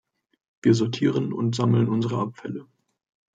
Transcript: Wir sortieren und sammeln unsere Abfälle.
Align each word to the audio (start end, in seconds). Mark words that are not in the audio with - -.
Wir 0.63 0.73
sortieren 0.73 1.31
und 1.31 1.53
sammeln 1.55 1.87
unsere 1.87 2.17
Abfälle. 2.19 2.65